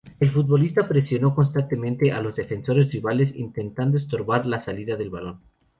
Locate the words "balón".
5.11-5.41